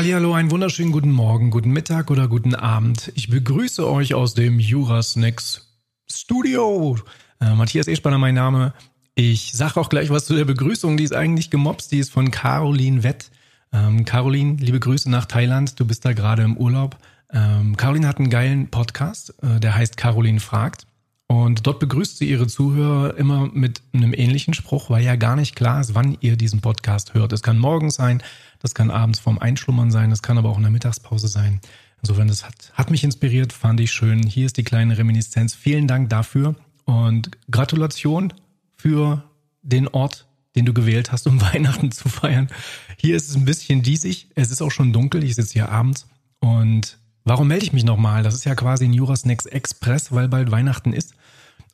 Hallihallo, 0.00 0.32
einen 0.32 0.50
wunderschönen 0.50 0.92
guten 0.92 1.10
Morgen, 1.10 1.50
guten 1.50 1.72
Mittag 1.72 2.10
oder 2.10 2.26
guten 2.26 2.54
Abend. 2.54 3.12
Ich 3.16 3.28
begrüße 3.28 3.86
euch 3.86 4.14
aus 4.14 4.32
dem 4.32 4.58
Jurasnacks 4.58 5.76
Studio. 6.10 6.96
Äh, 7.38 7.52
Matthias 7.52 7.86
Espanner 7.86 8.16
mein 8.16 8.34
Name. 8.34 8.72
Ich 9.14 9.52
sage 9.52 9.78
auch 9.78 9.90
gleich 9.90 10.08
was 10.08 10.24
zu 10.24 10.34
der 10.34 10.46
Begrüßung, 10.46 10.96
die 10.96 11.04
ist 11.04 11.14
eigentlich 11.14 11.50
gemobst, 11.50 11.92
die 11.92 11.98
ist 11.98 12.10
von 12.10 12.30
Caroline 12.30 13.02
Wett. 13.02 13.30
Ähm, 13.74 14.06
Caroline, 14.06 14.56
liebe 14.58 14.80
Grüße 14.80 15.10
nach 15.10 15.26
Thailand, 15.26 15.78
du 15.78 15.84
bist 15.84 16.02
da 16.06 16.14
gerade 16.14 16.44
im 16.44 16.56
Urlaub. 16.56 16.96
Ähm, 17.30 17.76
Caroline 17.76 18.08
hat 18.08 18.16
einen 18.16 18.30
geilen 18.30 18.70
Podcast, 18.70 19.34
äh, 19.42 19.60
der 19.60 19.74
heißt 19.74 19.98
Caroline 19.98 20.40
fragt. 20.40 20.86
Und 21.30 21.66
dort 21.66 21.78
begrüßt 21.78 22.16
sie 22.16 22.28
ihre 22.28 22.48
Zuhörer 22.48 23.16
immer 23.16 23.50
mit 23.52 23.82
einem 23.92 24.14
ähnlichen 24.14 24.52
Spruch, 24.52 24.90
weil 24.90 25.04
ja 25.04 25.14
gar 25.14 25.36
nicht 25.36 25.54
klar 25.54 25.80
ist, 25.80 25.94
wann 25.94 26.16
ihr 26.20 26.36
diesen 26.36 26.60
Podcast 26.60 27.14
hört. 27.14 27.32
Es 27.32 27.42
kann 27.42 27.56
morgens 27.56 27.94
sein, 27.94 28.20
das 28.60 28.74
kann 28.74 28.90
abends 28.90 29.18
vorm 29.18 29.38
Einschlummern 29.38 29.90
sein, 29.90 30.10
das 30.10 30.22
kann 30.22 30.38
aber 30.38 30.50
auch 30.50 30.56
in 30.56 30.62
der 30.62 30.72
Mittagspause 30.72 31.28
sein. 31.28 31.60
Insofern, 32.02 32.28
das 32.28 32.46
hat, 32.46 32.72
hat 32.74 32.90
mich 32.90 33.04
inspiriert, 33.04 33.52
fand 33.52 33.80
ich 33.80 33.92
schön. 33.92 34.22
Hier 34.22 34.46
ist 34.46 34.56
die 34.56 34.64
kleine 34.64 34.96
Reminiszenz. 34.96 35.54
Vielen 35.54 35.86
Dank 35.86 36.08
dafür 36.08 36.54
und 36.84 37.30
Gratulation 37.50 38.32
für 38.76 39.22
den 39.62 39.88
Ort, 39.88 40.26
den 40.56 40.64
du 40.64 40.72
gewählt 40.72 41.12
hast, 41.12 41.26
um 41.26 41.40
Weihnachten 41.52 41.92
zu 41.92 42.08
feiern. 42.08 42.48
Hier 42.96 43.16
ist 43.16 43.28
es 43.28 43.36
ein 43.36 43.44
bisschen 43.44 43.82
diesig. 43.82 44.28
Es 44.34 44.50
ist 44.50 44.62
auch 44.62 44.70
schon 44.70 44.92
dunkel. 44.92 45.24
Ich 45.24 45.34
sitze 45.34 45.54
hier 45.54 45.68
abends 45.70 46.06
und 46.40 47.00
Warum 47.24 47.48
melde 47.48 47.64
ich 47.64 47.72
mich 47.72 47.84
nochmal? 47.84 48.22
Das 48.22 48.34
ist 48.34 48.44
ja 48.44 48.54
quasi 48.54 48.86
ein 48.86 48.92
Jurasnacks 48.92 49.46
Express, 49.46 50.12
weil 50.12 50.28
bald 50.28 50.50
Weihnachten 50.50 50.92
ist. 50.92 51.14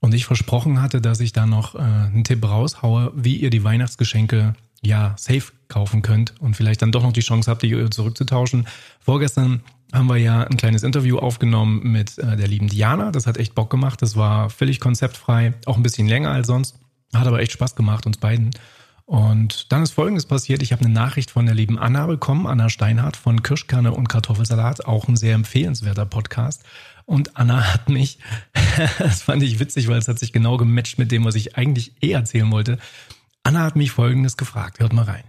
Und 0.01 0.13
ich 0.13 0.27
versprochen 0.27 0.83
hatte, 0.83 1.01
dass 1.01 1.21
ich 1.21 1.33
da 1.33 1.47
noch 1.47 1.75
äh, 1.75 1.79
einen 1.79 2.25
Tipp 2.25 2.45
raushaue, 2.45 3.13
wie 3.17 3.37
ihr 3.37 3.51
die 3.51 3.65
Weihnachtsgeschenke 3.65 4.55
ja 4.87 5.15
safe 5.17 5.53
kaufen 5.69 6.03
könnt 6.03 6.35
und 6.41 6.57
vielleicht 6.57 6.83
dann 6.83 6.93
doch 6.93 7.03
noch 7.03 7.13
die 7.13 7.21
Chance 7.21 7.51
habt, 7.51 7.63
die 7.63 7.91
zurückzutauschen. 7.91 8.67
Vorgestern 9.01 9.63
haben 9.93 10.09
wir 10.09 10.17
ja 10.17 10.43
ein 10.43 10.57
kleines 10.57 10.83
Interview 10.83 11.19
aufgenommen 11.19 11.91
mit 11.91 12.19
äh, 12.19 12.37
der 12.37 12.49
lieben 12.49 12.69
Diana. 12.69 13.11
Das 13.13 13.27
hat 13.27 13.37
echt 13.39 13.55
Bock 13.55 13.71
gemacht. 13.71 14.03
Das 14.03 14.17
war 14.17 14.51
völlig 14.51 14.81
konzeptfrei, 14.81 15.55
auch 15.65 15.77
ein 15.77 15.83
bisschen 15.83 16.09
länger 16.09 16.31
als 16.31 16.47
sonst. 16.47 16.79
Hat 17.15 17.27
aber 17.27 17.41
echt 17.41 17.53
Spaß 17.53 17.77
gemacht, 17.77 18.07
uns 18.07 18.19
beiden. 18.19 18.51
Und 19.05 19.71
dann 19.71 19.85
ist 19.85 19.93
Folgendes 19.93 20.27
passiert. 20.27 20.63
Ich 20.63 20.73
habe 20.73 20.85
eine 20.85 20.93
Nachricht 20.93 21.31
von 21.31 21.47
der 21.47 21.55
lieben 21.55 21.79
Anna 21.79 22.07
bekommen, 22.07 22.47
Anna 22.47 22.69
Steinhardt 22.69 23.17
von 23.17 23.43
Kirschkanne 23.43 23.93
und 23.93 24.09
Kartoffelsalat, 24.09 24.85
auch 24.85 25.07
ein 25.07 25.17
sehr 25.17 25.35
empfehlenswerter 25.35 26.07
Podcast. 26.07 26.65
Und 27.05 27.37
Anna 27.37 27.73
hat 27.73 27.89
mich, 27.89 28.19
das 28.99 29.23
fand 29.23 29.45
ich 29.45 29.61
witzig, 29.61 29.87
weil 29.87 29.99
es 29.99 30.09
hat 30.09 30.19
sich 30.19 30.33
genau 30.33 30.57
gematcht 30.57 30.99
mit 30.99 31.13
dem, 31.13 31.25
was 31.25 31.37
ich 31.37 31.57
eigentlich 31.57 31.93
eh 32.03 32.11
erzählen 32.11 32.51
wollte. 32.51 32.79
Anna 33.47 33.63
hat 33.63 33.77
mich 33.77 33.93
Folgendes 33.93 34.37
gefragt. 34.37 34.81
Hört 34.81 34.93
mal 34.93 35.05
rein. 35.05 35.23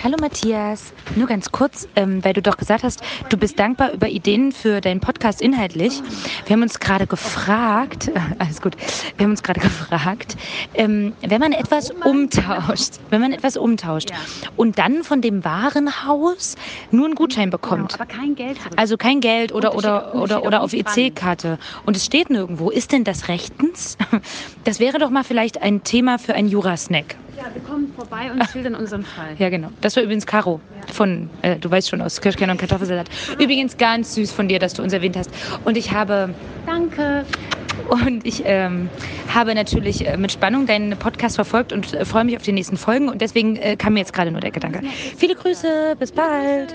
Hallo 0.00 0.14
Matthias, 0.20 0.92
nur 1.16 1.26
ganz 1.26 1.50
kurz, 1.50 1.88
ähm, 1.96 2.24
weil 2.24 2.32
du 2.32 2.40
doch 2.40 2.56
gesagt 2.56 2.84
hast, 2.84 3.02
du 3.30 3.36
bist 3.36 3.58
dankbar 3.58 3.92
über 3.92 4.08
Ideen 4.08 4.52
für 4.52 4.80
deinen 4.80 5.00
Podcast 5.00 5.42
inhaltlich. 5.42 6.00
Wir 6.46 6.54
haben 6.54 6.62
uns 6.62 6.78
gerade 6.78 7.08
gefragt, 7.08 8.06
äh, 8.06 8.20
alles 8.38 8.62
gut, 8.62 8.76
wir 9.16 9.24
haben 9.24 9.32
uns 9.32 9.42
gerade 9.42 9.58
gefragt, 9.68 10.36
ähm, 10.74 11.14
wenn 11.20 11.40
man 11.40 11.50
etwas 11.50 11.90
umtauscht, 11.90 13.00
wenn 13.10 13.20
man 13.20 13.32
etwas 13.32 13.56
umtauscht 13.56 14.10
und 14.56 14.78
dann 14.78 15.02
von 15.02 15.20
dem 15.20 15.44
Warenhaus 15.44 16.54
nur 16.92 17.06
einen 17.06 17.16
Gutschein 17.16 17.50
bekommt, 17.50 17.92
genau, 17.92 18.04
aber 18.04 18.06
kein 18.06 18.36
Geld, 18.36 18.56
also 18.76 18.96
kein 18.96 19.20
Geld 19.20 19.50
oder 19.50 19.74
oder 19.74 20.14
oder 20.14 20.44
oder 20.44 20.62
auf 20.62 20.74
EC-Karte 20.74 21.58
und 21.86 21.96
es 21.96 22.04
steht 22.04 22.30
nirgendwo, 22.30 22.70
ist 22.70 22.92
denn 22.92 23.02
das 23.02 23.26
rechtens? 23.26 23.98
Das 24.64 24.80
wäre 24.80 24.98
doch 24.98 25.08
mal 25.08 25.24
vielleicht 25.24 25.62
ein 25.62 25.82
Thema 25.82 26.18
für 26.18 26.34
einen 26.34 26.48
Jurasnack. 26.48 27.16
Ja, 27.38 27.44
wir 27.54 27.62
kommen 27.62 27.92
vorbei 27.94 28.32
und 28.32 28.44
schildern 28.50 28.74
unseren 28.74 29.04
Fall. 29.04 29.36
Ja, 29.38 29.48
genau. 29.48 29.68
Das 29.80 29.94
war 29.94 30.02
übrigens 30.02 30.26
Caro 30.26 30.60
von, 30.92 31.30
äh, 31.42 31.56
du 31.56 31.70
weißt 31.70 31.88
schon, 31.88 32.02
aus 32.02 32.20
Kirschkern 32.20 32.50
und 32.50 32.58
Kartoffelsalat. 32.58 33.08
Übrigens 33.38 33.76
ganz 33.76 34.16
süß 34.16 34.32
von 34.32 34.48
dir, 34.48 34.58
dass 34.58 34.74
du 34.74 34.82
uns 34.82 34.92
erwähnt 34.92 35.16
hast. 35.16 35.30
Und 35.64 35.76
ich 35.76 35.92
habe... 35.92 36.34
Danke. 36.66 37.24
Und 37.88 38.26
ich 38.26 38.42
ähm, 38.44 38.90
habe 39.32 39.54
natürlich 39.54 40.04
äh, 40.04 40.16
mit 40.16 40.32
Spannung 40.32 40.66
deinen 40.66 40.98
Podcast 40.98 41.36
verfolgt 41.36 41.72
und 41.72 41.94
äh, 41.94 42.04
freue 42.04 42.24
mich 42.24 42.36
auf 42.36 42.42
die 42.42 42.50
nächsten 42.50 42.76
Folgen. 42.76 43.08
Und 43.08 43.22
deswegen 43.22 43.54
äh, 43.54 43.76
kam 43.76 43.92
mir 43.92 44.00
jetzt 44.00 44.12
gerade 44.12 44.32
nur 44.32 44.40
der 44.40 44.50
Gedanke. 44.50 44.82
Viele 45.16 45.36
Grüße, 45.36 45.94
bis 45.96 46.10
bald. 46.10 46.74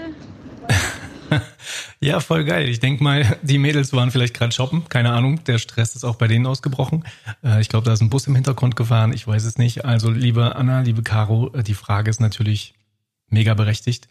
Ja, 2.00 2.20
voll 2.20 2.44
geil. 2.44 2.68
Ich 2.68 2.80
denke 2.80 3.04
mal, 3.04 3.38
die 3.44 3.58
Mädels 3.58 3.94
waren 3.94 4.12
vielleicht 4.12 4.34
gerade 4.34 4.52
shoppen. 4.52 4.84
Keine 4.90 5.12
Ahnung. 5.12 5.44
Der 5.46 5.58
Stress 5.58 5.96
ist 5.96 6.04
auch 6.04 6.16
bei 6.16 6.28
denen 6.28 6.46
ausgebrochen. 6.46 7.06
Äh, 7.44 7.62
ich 7.62 7.70
glaube, 7.70 7.86
da 7.86 7.94
ist 7.94 8.02
ein 8.02 8.10
Bus 8.10 8.28
im 8.28 8.36
Hintergrund 8.36 8.76
gefahren. 8.76 9.14
Ich 9.14 9.26
weiß 9.26 9.46
es 9.46 9.58
nicht. 9.58 9.86
Also, 9.86 10.10
liebe 10.10 10.56
Anna, 10.56 10.82
liebe 10.82 11.02
Caro, 11.02 11.52
äh, 11.54 11.64
die 11.64 11.74
Frage 11.74 12.10
ist 12.10 12.20
natürlich 12.20 12.74
mega 13.30 13.54
berechtigt. 13.54 14.08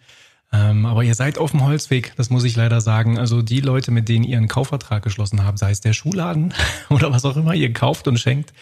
Ähm, 0.52 0.84
aber 0.84 1.02
ihr 1.02 1.14
seid 1.14 1.38
auf 1.38 1.52
dem 1.52 1.64
Holzweg, 1.64 2.12
das 2.16 2.28
muss 2.28 2.44
ich 2.44 2.56
leider 2.56 2.80
sagen. 2.80 3.18
Also 3.18 3.40
die 3.40 3.60
Leute, 3.60 3.90
mit 3.90 4.08
denen 4.08 4.24
ihr 4.24 4.36
einen 4.36 4.48
Kaufvertrag 4.48 5.02
geschlossen 5.02 5.44
habt, 5.44 5.58
sei 5.58 5.70
es 5.70 5.80
der 5.80 5.94
Schuhladen 5.94 6.52
oder 6.90 7.10
was 7.12 7.24
auch 7.24 7.36
immer 7.36 7.54
ihr 7.54 7.72
kauft 7.72 8.06
und 8.06 8.18
schenkt, 8.18 8.52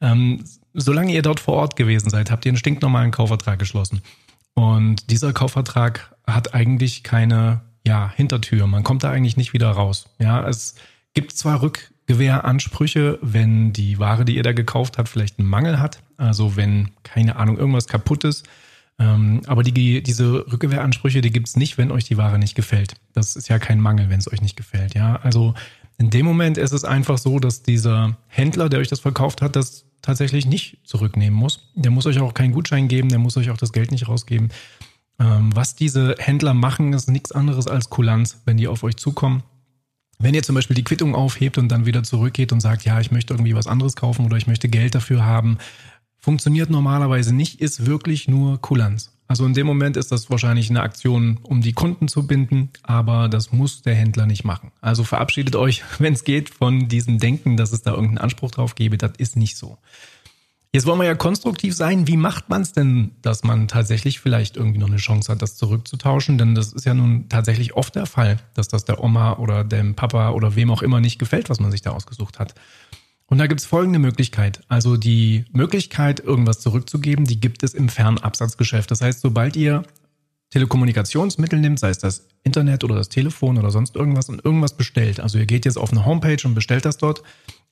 ähm, 0.00 0.44
solange 0.74 1.12
ihr 1.12 1.22
dort 1.22 1.40
vor 1.40 1.54
Ort 1.54 1.76
gewesen 1.76 2.10
seid, 2.10 2.30
habt 2.30 2.44
ihr 2.44 2.50
einen 2.50 2.58
stinknormalen 2.58 3.10
Kaufvertrag 3.10 3.58
geschlossen. 3.58 4.02
Und 4.54 5.10
dieser 5.10 5.32
Kaufvertrag 5.32 6.14
hat 6.26 6.54
eigentlich 6.54 7.02
keine 7.02 7.62
ja, 7.88 8.12
Hintertür. 8.14 8.66
Man 8.66 8.84
kommt 8.84 9.02
da 9.02 9.10
eigentlich 9.10 9.38
nicht 9.38 9.54
wieder 9.54 9.70
raus. 9.70 10.10
Ja, 10.18 10.46
es 10.46 10.74
gibt 11.14 11.32
zwar 11.32 11.62
Rückgewehransprüche, 11.62 13.18
wenn 13.22 13.72
die 13.72 13.98
Ware, 13.98 14.26
die 14.26 14.36
ihr 14.36 14.42
da 14.42 14.52
gekauft 14.52 14.98
habt, 14.98 15.08
vielleicht 15.08 15.38
einen 15.38 15.48
Mangel 15.48 15.80
hat. 15.80 16.02
Also 16.18 16.54
wenn, 16.54 16.90
keine 17.02 17.36
Ahnung, 17.36 17.56
irgendwas 17.56 17.86
kaputt 17.86 18.24
ist. 18.24 18.46
Ähm, 18.98 19.40
aber 19.46 19.62
die, 19.62 20.02
diese 20.02 20.52
Rückgewehransprüche, 20.52 21.22
die 21.22 21.32
gibt's 21.32 21.56
nicht, 21.56 21.78
wenn 21.78 21.90
euch 21.90 22.04
die 22.04 22.18
Ware 22.18 22.38
nicht 22.38 22.54
gefällt. 22.54 22.94
Das 23.14 23.36
ist 23.36 23.48
ja 23.48 23.58
kein 23.58 23.80
Mangel, 23.80 24.10
wenn 24.10 24.18
es 24.18 24.30
euch 24.30 24.42
nicht 24.42 24.56
gefällt. 24.56 24.94
Ja, 24.94 25.16
also 25.22 25.54
in 25.96 26.10
dem 26.10 26.26
Moment 26.26 26.58
ist 26.58 26.72
es 26.72 26.84
einfach 26.84 27.16
so, 27.16 27.38
dass 27.38 27.62
dieser 27.62 28.18
Händler, 28.26 28.68
der 28.68 28.80
euch 28.80 28.88
das 28.88 29.00
verkauft 29.00 29.40
hat, 29.40 29.56
das 29.56 29.86
tatsächlich 30.02 30.46
nicht 30.46 30.78
zurücknehmen 30.84 31.38
muss. 31.38 31.70
Der 31.74 31.90
muss 31.90 32.06
euch 32.06 32.20
auch 32.20 32.34
keinen 32.34 32.52
Gutschein 32.52 32.86
geben, 32.86 33.08
der 33.08 33.18
muss 33.18 33.36
euch 33.38 33.50
auch 33.50 33.56
das 33.56 33.72
Geld 33.72 33.92
nicht 33.92 34.08
rausgeben. 34.08 34.50
Ähm, 35.20 35.54
was 35.54 35.74
diese 35.74 36.14
Händler 36.18 36.54
machen, 36.54 36.92
ist 36.92 37.08
nichts 37.08 37.32
anderes 37.32 37.66
als 37.66 37.90
Kulanz, 37.90 38.40
wenn 38.44 38.56
die 38.56 38.68
auf 38.68 38.82
euch 38.82 38.96
zukommen. 38.96 39.42
Wenn 40.18 40.34
ihr 40.34 40.42
zum 40.42 40.54
Beispiel 40.54 40.76
die 40.76 40.84
Quittung 40.84 41.14
aufhebt 41.14 41.58
und 41.58 41.68
dann 41.68 41.86
wieder 41.86 42.02
zurückgeht 42.02 42.52
und 42.52 42.60
sagt, 42.60 42.84
ja, 42.84 43.00
ich 43.00 43.10
möchte 43.10 43.34
irgendwie 43.34 43.54
was 43.54 43.68
anderes 43.68 43.94
kaufen 43.94 44.26
oder 44.26 44.36
ich 44.36 44.46
möchte 44.46 44.68
Geld 44.68 44.94
dafür 44.94 45.24
haben, 45.24 45.58
funktioniert 46.18 46.70
normalerweise 46.70 47.34
nicht, 47.34 47.60
ist 47.60 47.86
wirklich 47.86 48.28
nur 48.28 48.60
Kulanz. 48.60 49.12
Also 49.28 49.44
in 49.44 49.52
dem 49.52 49.66
Moment 49.66 49.96
ist 49.98 50.10
das 50.10 50.30
wahrscheinlich 50.30 50.70
eine 50.70 50.80
Aktion, 50.80 51.38
um 51.42 51.60
die 51.60 51.74
Kunden 51.74 52.08
zu 52.08 52.26
binden, 52.26 52.70
aber 52.82 53.28
das 53.28 53.52
muss 53.52 53.82
der 53.82 53.94
Händler 53.94 54.24
nicht 54.24 54.42
machen. 54.42 54.72
Also 54.80 55.04
verabschiedet 55.04 55.54
euch, 55.54 55.84
wenn 55.98 56.14
es 56.14 56.24
geht, 56.24 56.48
von 56.48 56.88
diesem 56.88 57.18
Denken, 57.18 57.56
dass 57.56 57.72
es 57.72 57.82
da 57.82 57.90
irgendeinen 57.90 58.18
Anspruch 58.18 58.50
drauf 58.50 58.74
gebe. 58.74 58.96
Das 58.96 59.12
ist 59.18 59.36
nicht 59.36 59.56
so. 59.56 59.78
Jetzt 60.70 60.84
wollen 60.84 60.98
wir 60.98 61.06
ja 61.06 61.14
konstruktiv 61.14 61.74
sein. 61.74 62.06
Wie 62.06 62.18
macht 62.18 62.50
man 62.50 62.60
es 62.60 62.72
denn, 62.72 63.12
dass 63.22 63.42
man 63.42 63.68
tatsächlich 63.68 64.20
vielleicht 64.20 64.58
irgendwie 64.58 64.78
noch 64.78 64.88
eine 64.88 64.98
Chance 64.98 65.32
hat, 65.32 65.40
das 65.40 65.56
zurückzutauschen? 65.56 66.36
Denn 66.36 66.54
das 66.54 66.74
ist 66.74 66.84
ja 66.84 66.92
nun 66.92 67.28
tatsächlich 67.30 67.74
oft 67.74 67.94
der 67.94 68.04
Fall, 68.04 68.36
dass 68.52 68.68
das 68.68 68.84
der 68.84 69.02
Oma 69.02 69.38
oder 69.38 69.64
dem 69.64 69.94
Papa 69.94 70.30
oder 70.30 70.56
wem 70.56 70.70
auch 70.70 70.82
immer 70.82 71.00
nicht 71.00 71.18
gefällt, 71.18 71.48
was 71.48 71.58
man 71.58 71.70
sich 71.70 71.80
da 71.80 71.92
ausgesucht 71.92 72.38
hat. 72.38 72.54
Und 73.26 73.38
da 73.38 73.46
gibt 73.46 73.60
es 73.60 73.66
folgende 73.66 73.98
Möglichkeit. 73.98 74.60
Also 74.68 74.98
die 74.98 75.46
Möglichkeit, 75.52 76.20
irgendwas 76.20 76.60
zurückzugeben, 76.60 77.24
die 77.24 77.40
gibt 77.40 77.62
es 77.62 77.72
im 77.72 77.88
Fernabsatzgeschäft. 77.88 78.90
Das 78.90 79.00
heißt, 79.00 79.22
sobald 79.22 79.56
ihr 79.56 79.84
Telekommunikationsmittel 80.50 81.58
nimmt, 81.60 81.78
sei 81.78 81.90
es 81.90 81.98
das 81.98 82.28
Internet 82.42 82.84
oder 82.84 82.94
das 82.94 83.08
Telefon 83.08 83.56
oder 83.56 83.70
sonst 83.70 83.96
irgendwas 83.96 84.28
und 84.28 84.44
irgendwas 84.44 84.76
bestellt. 84.76 85.20
Also 85.20 85.38
ihr 85.38 85.46
geht 85.46 85.64
jetzt 85.64 85.78
auf 85.78 85.92
eine 85.92 86.04
Homepage 86.04 86.46
und 86.46 86.54
bestellt 86.54 86.84
das 86.84 86.98
dort. 86.98 87.22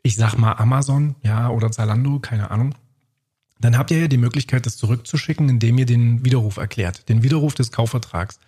Ich 0.03 0.17
sag 0.17 0.37
mal 0.37 0.53
Amazon, 0.53 1.15
ja, 1.23 1.51
oder 1.51 1.71
Zalando, 1.71 2.21
keine 2.21 2.51
Ahnung 2.51 2.75
dann 3.61 3.79
habt 3.79 3.91
ihr 3.91 4.01
ja 4.01 4.09
die 4.09 4.19
Möglichkeit, 4.19 4.67
das 4.67 4.77
zurückzuschicken, 4.77 5.49
indem 5.49 5.79
ihr 5.79 5.87
den 5.87 6.25
Widerruf 6.25 6.57
erklärt, 6.59 7.09
den 7.09 7.23
Widerruf 7.23 7.55
des 7.55 7.73
Kaufvertrags. 7.73 8.39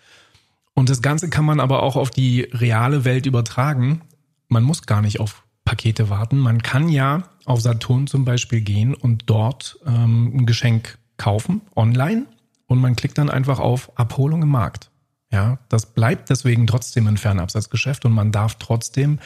Und 0.74 0.90
das 0.90 1.02
Ganze 1.02 1.28
kann 1.28 1.44
man 1.44 1.60
aber 1.60 1.82
auch 1.82 1.96
auf 1.96 2.10
die 2.10 2.42
reale 2.52 3.04
Welt 3.04 3.26
übertragen. 3.26 4.02
Man 4.48 4.62
muss 4.62 4.82
gar 4.82 5.02
nicht 5.02 5.20
auf 5.20 5.44
Pakete 5.64 6.08
warten. 6.08 6.38
Man 6.38 6.62
kann 6.62 6.88
ja 6.88 7.24
auf 7.44 7.60
Saturn 7.60 8.06
zum 8.06 8.24
Beispiel 8.24 8.60
gehen 8.60 8.94
und 8.94 9.24
dort 9.26 9.78
ähm, 9.86 10.32
ein 10.34 10.46
Geschenk 10.46 10.98
kaufen, 11.16 11.62
online, 11.74 12.26
und 12.66 12.78
man 12.78 12.96
klickt 12.96 13.18
dann 13.18 13.30
einfach 13.30 13.58
auf 13.58 13.98
Abholung 13.98 14.42
im 14.42 14.50
Markt. 14.50 14.90
Ja, 15.32 15.58
das 15.68 15.86
bleibt 15.86 16.30
deswegen 16.30 16.66
trotzdem 16.66 17.06
ein 17.06 17.16
Fernabsatzgeschäft 17.16 18.04
und 18.04 18.12
man 18.12 18.32
darf 18.32 18.54
trotzdem 18.54 19.18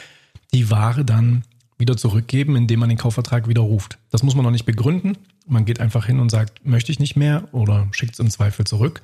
die 0.53 0.71
Ware 0.71 1.05
dann 1.05 1.45
wieder 1.79 1.97
zurückgeben, 1.97 2.57
indem 2.57 2.81
man 2.81 2.89
den 2.89 2.99
Kaufvertrag 2.99 3.49
widerruft. 3.49 3.99
Das 4.11 4.23
muss 4.23 4.35
man 4.35 4.45
noch 4.45 4.51
nicht 4.51 4.65
begründen. 4.65 5.19
Man 5.47 5.65
geht 5.65 5.81
einfach 5.81 6.07
hin 6.07 6.21
und 6.21 6.31
sagt, 6.31 6.65
möchte 6.67 6.93
ich 6.93 6.99
nicht 6.99 7.17
mehr 7.17 7.49
oder 7.53 7.89
schickt 7.93 8.15
es 8.15 8.21
im 8.21 8.31
Zweifel 8.31 8.65
zurück. 8.65 9.03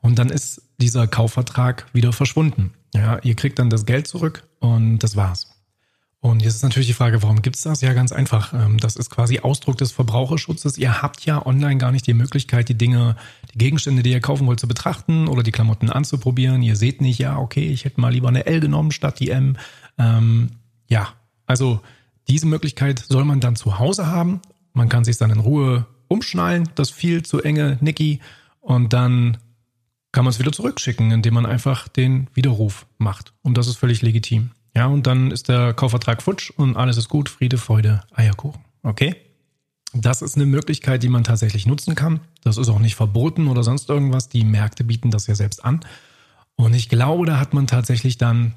Und 0.00 0.18
dann 0.18 0.30
ist 0.30 0.62
dieser 0.78 1.06
Kaufvertrag 1.06 1.86
wieder 1.92 2.12
verschwunden. 2.12 2.74
Ja, 2.94 3.18
ihr 3.22 3.34
kriegt 3.34 3.58
dann 3.58 3.70
das 3.70 3.84
Geld 3.84 4.06
zurück 4.06 4.44
und 4.60 5.00
das 5.00 5.16
war's. 5.16 5.48
Und 6.20 6.42
jetzt 6.42 6.56
ist 6.56 6.62
natürlich 6.64 6.88
die 6.88 6.94
Frage, 6.94 7.22
warum 7.22 7.42
gibt 7.42 7.54
es 7.54 7.62
das? 7.62 7.80
Ja, 7.80 7.92
ganz 7.92 8.10
einfach. 8.10 8.52
Ähm, 8.52 8.78
das 8.78 8.96
ist 8.96 9.08
quasi 9.08 9.38
Ausdruck 9.38 9.78
des 9.78 9.92
Verbraucherschutzes. 9.92 10.76
Ihr 10.76 11.00
habt 11.00 11.24
ja 11.24 11.44
online 11.46 11.78
gar 11.78 11.92
nicht 11.92 12.08
die 12.08 12.14
Möglichkeit, 12.14 12.68
die 12.68 12.76
Dinge, 12.76 13.16
die 13.54 13.58
Gegenstände, 13.58 14.02
die 14.02 14.10
ihr 14.10 14.20
kaufen 14.20 14.46
wollt, 14.46 14.58
zu 14.58 14.66
betrachten 14.66 15.28
oder 15.28 15.44
die 15.44 15.52
Klamotten 15.52 15.90
anzuprobieren. 15.90 16.62
Ihr 16.62 16.74
seht 16.74 17.00
nicht, 17.00 17.18
ja, 17.18 17.38
okay, 17.38 17.68
ich 17.68 17.84
hätte 17.84 18.00
mal 18.00 18.12
lieber 18.12 18.28
eine 18.28 18.46
L 18.46 18.58
genommen 18.58 18.90
statt 18.90 19.20
die 19.20 19.30
M. 19.30 19.56
Ähm, 19.96 20.50
ja, 20.88 21.08
also 21.46 21.80
diese 22.26 22.46
Möglichkeit 22.46 22.98
soll 23.08 23.24
man 23.24 23.38
dann 23.38 23.54
zu 23.54 23.78
Hause 23.78 24.08
haben. 24.08 24.40
Man 24.78 24.88
kann 24.88 25.02
sich 25.02 25.18
dann 25.18 25.30
in 25.30 25.40
Ruhe 25.40 25.86
umschnallen, 26.06 26.70
das 26.76 26.90
viel 26.90 27.24
zu 27.24 27.42
enge 27.42 27.78
Nicky, 27.80 28.20
und 28.60 28.92
dann 28.92 29.38
kann 30.12 30.24
man 30.24 30.30
es 30.30 30.38
wieder 30.38 30.52
zurückschicken, 30.52 31.10
indem 31.10 31.34
man 31.34 31.46
einfach 31.46 31.88
den 31.88 32.28
Widerruf 32.32 32.86
macht. 32.96 33.32
Und 33.42 33.58
das 33.58 33.66
ist 33.66 33.76
völlig 33.76 34.02
legitim. 34.02 34.52
Ja, 34.76 34.86
und 34.86 35.08
dann 35.08 35.32
ist 35.32 35.48
der 35.48 35.74
Kaufvertrag 35.74 36.22
futsch 36.22 36.50
und 36.50 36.76
alles 36.76 36.96
ist 36.96 37.08
gut, 37.08 37.28
Friede, 37.28 37.58
Freude, 37.58 38.02
Eierkuchen. 38.14 38.60
Okay? 38.84 39.16
Das 39.94 40.22
ist 40.22 40.36
eine 40.36 40.46
Möglichkeit, 40.46 41.02
die 41.02 41.08
man 41.08 41.24
tatsächlich 41.24 41.66
nutzen 41.66 41.96
kann. 41.96 42.20
Das 42.44 42.56
ist 42.56 42.68
auch 42.68 42.78
nicht 42.78 42.94
verboten 42.94 43.48
oder 43.48 43.64
sonst 43.64 43.88
irgendwas. 43.88 44.28
Die 44.28 44.44
Märkte 44.44 44.84
bieten 44.84 45.10
das 45.10 45.26
ja 45.26 45.34
selbst 45.34 45.64
an. 45.64 45.80
Und 46.54 46.72
ich 46.74 46.88
glaube, 46.88 47.26
da 47.26 47.40
hat 47.40 47.52
man 47.52 47.66
tatsächlich 47.66 48.16
dann 48.16 48.54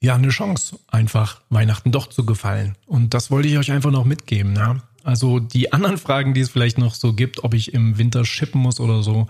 ja 0.00 0.14
eine 0.14 0.28
Chance, 0.28 0.78
einfach 0.88 1.40
Weihnachten 1.48 1.90
doch 1.90 2.08
zu 2.08 2.26
gefallen. 2.26 2.76
Und 2.86 3.14
das 3.14 3.30
wollte 3.30 3.48
ich 3.48 3.56
euch 3.56 3.72
einfach 3.72 3.90
noch 3.90 4.04
mitgeben. 4.04 4.54
Ja? 4.56 4.82
Also 5.06 5.38
die 5.38 5.72
anderen 5.72 5.98
Fragen, 5.98 6.34
die 6.34 6.40
es 6.40 6.50
vielleicht 6.50 6.78
noch 6.78 6.96
so 6.96 7.12
gibt, 7.12 7.44
ob 7.44 7.54
ich 7.54 7.72
im 7.72 7.96
Winter 7.96 8.24
schippen 8.24 8.60
muss 8.60 8.80
oder 8.80 9.04
so, 9.04 9.28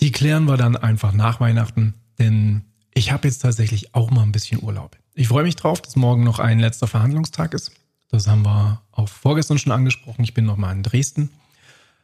die 0.00 0.12
klären 0.12 0.44
wir 0.44 0.56
dann 0.56 0.76
einfach 0.76 1.12
nach 1.12 1.40
Weihnachten. 1.40 1.94
Denn 2.20 2.62
ich 2.94 3.10
habe 3.10 3.26
jetzt 3.26 3.40
tatsächlich 3.40 3.96
auch 3.96 4.12
mal 4.12 4.22
ein 4.22 4.30
bisschen 4.30 4.62
Urlaub. 4.62 4.96
Ich 5.14 5.26
freue 5.26 5.42
mich 5.42 5.56
drauf, 5.56 5.82
dass 5.82 5.96
morgen 5.96 6.22
noch 6.22 6.38
ein 6.38 6.60
letzter 6.60 6.86
Verhandlungstag 6.86 7.52
ist. 7.52 7.72
Das 8.10 8.28
haben 8.28 8.44
wir 8.44 8.80
auch 8.92 9.08
vorgestern 9.08 9.58
schon 9.58 9.72
angesprochen. 9.72 10.22
Ich 10.22 10.34
bin 10.34 10.44
noch 10.44 10.56
mal 10.56 10.70
in 10.70 10.84
Dresden. 10.84 11.30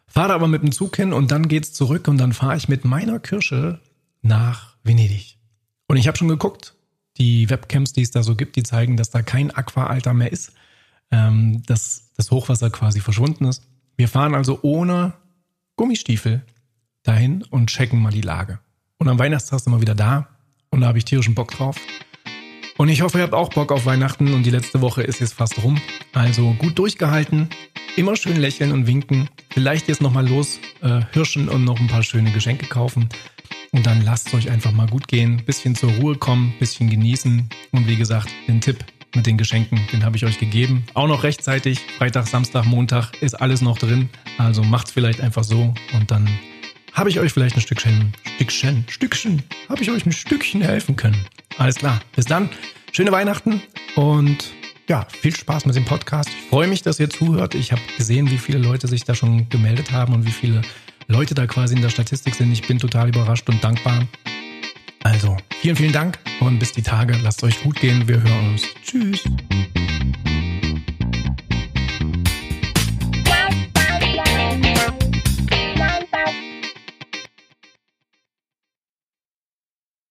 Fahre 0.08 0.34
aber 0.34 0.48
mit 0.48 0.62
dem 0.62 0.72
Zug 0.72 0.96
hin 0.96 1.12
und 1.12 1.30
dann 1.30 1.46
geht's 1.46 1.72
zurück 1.72 2.08
und 2.08 2.18
dann 2.18 2.32
fahre 2.32 2.56
ich 2.56 2.68
mit 2.68 2.84
meiner 2.84 3.20
Kirsche 3.20 3.78
nach 4.22 4.74
Venedig. 4.82 5.38
Und 5.86 5.98
ich 5.98 6.08
habe 6.08 6.18
schon 6.18 6.28
geguckt, 6.28 6.74
die 7.16 7.48
Webcams, 7.48 7.92
die 7.92 8.02
es 8.02 8.10
da 8.10 8.24
so 8.24 8.34
gibt, 8.34 8.56
die 8.56 8.64
zeigen, 8.64 8.96
dass 8.96 9.10
da 9.10 9.22
kein 9.22 9.52
Aqua-Alter 9.52 10.14
mehr 10.14 10.32
ist, 10.32 10.52
ähm, 11.14 11.62
dass 11.66 12.10
das 12.16 12.30
Hochwasser 12.30 12.70
quasi 12.70 13.00
verschwunden 13.00 13.44
ist. 13.44 13.62
Wir 13.96 14.08
fahren 14.08 14.34
also 14.34 14.58
ohne 14.62 15.14
Gummistiefel 15.76 16.44
dahin 17.04 17.44
und 17.50 17.68
checken 17.68 18.02
mal 18.02 18.12
die 18.12 18.20
Lage. 18.20 18.58
Und 18.98 19.08
am 19.08 19.18
Weihnachtstag 19.18 19.60
sind 19.60 19.72
wir 19.72 19.80
wieder 19.80 19.94
da 19.94 20.28
und 20.70 20.80
da 20.80 20.88
habe 20.88 20.98
ich 20.98 21.04
tierischen 21.04 21.34
Bock 21.34 21.52
drauf. 21.52 21.76
Und 22.76 22.88
ich 22.88 23.02
hoffe, 23.02 23.18
ihr 23.18 23.24
habt 23.24 23.34
auch 23.34 23.50
Bock 23.50 23.70
auf 23.70 23.86
Weihnachten 23.86 24.34
und 24.34 24.44
die 24.44 24.50
letzte 24.50 24.80
Woche 24.80 25.02
ist 25.02 25.20
jetzt 25.20 25.34
fast 25.34 25.62
rum. 25.62 25.80
Also 26.12 26.54
gut 26.54 26.76
durchgehalten, 26.76 27.48
immer 27.96 28.16
schön 28.16 28.36
lächeln 28.36 28.72
und 28.72 28.88
winken. 28.88 29.28
Vielleicht 29.50 29.86
jetzt 29.86 30.02
nochmal 30.02 30.28
los, 30.28 30.58
äh, 30.82 31.02
hirschen 31.12 31.48
und 31.48 31.64
noch 31.64 31.78
ein 31.78 31.86
paar 31.86 32.02
schöne 32.02 32.32
Geschenke 32.32 32.66
kaufen. 32.66 33.08
Und 33.70 33.86
dann 33.86 34.02
lasst 34.02 34.34
euch 34.34 34.50
einfach 34.50 34.72
mal 34.72 34.88
gut 34.88 35.06
gehen, 35.06 35.44
bisschen 35.44 35.76
zur 35.76 35.92
Ruhe 35.92 36.16
kommen, 36.16 36.54
bisschen 36.58 36.90
genießen. 36.90 37.48
Und 37.70 37.86
wie 37.86 37.96
gesagt, 37.96 38.30
den 38.48 38.60
Tipp 38.60 38.84
mit 39.14 39.26
den 39.26 39.38
Geschenken, 39.38 39.80
den 39.92 40.04
habe 40.04 40.16
ich 40.16 40.24
euch 40.24 40.38
gegeben. 40.38 40.84
Auch 40.94 41.08
noch 41.08 41.22
rechtzeitig. 41.22 41.80
Freitag, 41.98 42.26
Samstag, 42.26 42.64
Montag 42.64 43.12
ist 43.22 43.34
alles 43.34 43.60
noch 43.60 43.78
drin. 43.78 44.08
Also 44.38 44.62
macht's 44.62 44.92
vielleicht 44.92 45.20
einfach 45.20 45.44
so 45.44 45.74
und 45.92 46.10
dann 46.10 46.28
habe 46.92 47.10
ich 47.10 47.18
euch 47.18 47.32
vielleicht 47.32 47.56
ein 47.56 47.60
Stückchen, 47.60 48.12
Stückchen, 48.36 48.84
Stückchen, 48.88 49.42
habe 49.68 49.82
ich 49.82 49.90
euch 49.90 50.06
ein 50.06 50.12
Stückchen 50.12 50.62
helfen 50.62 50.96
können. 50.96 51.26
Alles 51.58 51.76
klar. 51.76 52.00
Bis 52.14 52.24
dann. 52.24 52.48
Schöne 52.92 53.10
Weihnachten 53.10 53.60
und 53.96 54.52
ja, 54.88 55.06
viel 55.10 55.34
Spaß 55.34 55.66
mit 55.66 55.74
dem 55.74 55.84
Podcast. 55.84 56.28
Ich 56.28 56.48
freue 56.48 56.68
mich, 56.68 56.82
dass 56.82 57.00
ihr 57.00 57.10
zuhört. 57.10 57.54
Ich 57.54 57.72
habe 57.72 57.82
gesehen, 57.96 58.30
wie 58.30 58.38
viele 58.38 58.58
Leute 58.58 58.86
sich 58.86 59.04
da 59.04 59.14
schon 59.14 59.48
gemeldet 59.48 59.90
haben 59.90 60.14
und 60.14 60.26
wie 60.26 60.30
viele 60.30 60.62
Leute 61.08 61.34
da 61.34 61.46
quasi 61.46 61.74
in 61.74 61.82
der 61.82 61.88
Statistik 61.88 62.34
sind. 62.34 62.52
Ich 62.52 62.66
bin 62.66 62.78
total 62.78 63.08
überrascht 63.08 63.48
und 63.48 63.62
dankbar. 63.64 64.06
Also, 65.04 65.36
vielen, 65.60 65.76
vielen 65.76 65.92
Dank 65.92 66.18
und 66.40 66.58
bis 66.58 66.72
die 66.72 66.82
Tage. 66.82 67.16
Lasst 67.22 67.44
euch 67.44 67.62
gut 67.62 67.78
gehen. 67.80 68.08
Wir 68.08 68.22
hören 68.22 68.52
uns. 68.52 68.62
Tschüss. 68.82 69.22